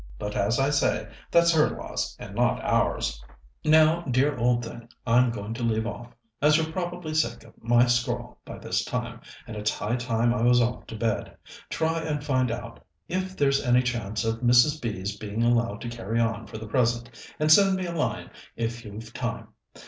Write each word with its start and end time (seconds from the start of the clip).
But, 0.17 0.35
as 0.35 0.59
I 0.59 0.71
say, 0.71 1.07
that's 1.29 1.53
her 1.53 1.69
loss 1.69 2.17
and 2.17 2.33
not 2.33 2.59
ours. 2.63 3.23
"Now, 3.63 4.01
dear 4.09 4.35
old 4.35 4.65
thing, 4.65 4.89
I'm 5.05 5.29
going 5.29 5.53
to 5.53 5.61
leave 5.63 5.85
off, 5.85 6.07
as 6.41 6.57
you're 6.57 6.71
probably 6.71 7.13
sick 7.13 7.43
of 7.43 7.53
my 7.63 7.85
scrawl 7.85 8.39
by 8.43 8.57
this 8.57 8.83
time, 8.83 9.21
and 9.45 9.55
it's 9.55 9.69
high 9.77 9.95
time 9.97 10.33
I 10.33 10.41
was 10.41 10.59
off 10.59 10.87
to 10.87 10.95
my 10.95 10.99
bed. 11.01 11.37
Try 11.69 11.99
and 11.99 12.23
find 12.23 12.49
out 12.49 12.83
if 13.07 13.37
there's 13.37 13.61
any 13.61 13.83
chance 13.83 14.25
of 14.25 14.39
Mrs. 14.41 14.81
B.'s 14.81 15.17
being 15.17 15.43
allowed 15.43 15.81
to 15.81 15.89
carry 15.89 16.19
on 16.19 16.47
for 16.47 16.57
the 16.57 16.65
present, 16.67 17.11
and 17.39 17.51
send 17.51 17.75
me 17.75 17.85
a 17.85 17.93
line 17.93 18.31
if 18.55 18.83
you've 18.83 19.13
time. 19.13 19.49